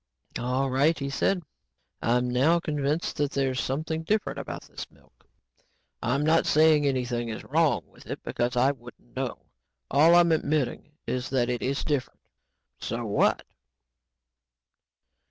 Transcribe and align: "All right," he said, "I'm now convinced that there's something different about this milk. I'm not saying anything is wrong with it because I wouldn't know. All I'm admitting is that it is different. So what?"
"All 0.39 0.71
right," 0.71 0.97
he 0.97 1.11
said, 1.11 1.43
"I'm 2.01 2.27
now 2.27 2.59
convinced 2.59 3.17
that 3.17 3.29
there's 3.29 3.61
something 3.61 4.01
different 4.01 4.39
about 4.39 4.63
this 4.63 4.89
milk. 4.89 5.27
I'm 6.01 6.23
not 6.25 6.47
saying 6.47 6.87
anything 6.87 7.29
is 7.29 7.43
wrong 7.43 7.83
with 7.85 8.07
it 8.07 8.23
because 8.23 8.55
I 8.57 8.71
wouldn't 8.71 9.15
know. 9.15 9.43
All 9.91 10.15
I'm 10.15 10.31
admitting 10.31 10.93
is 11.05 11.29
that 11.29 11.51
it 11.51 11.61
is 11.61 11.83
different. 11.83 12.21
So 12.79 13.05
what?" 13.05 13.43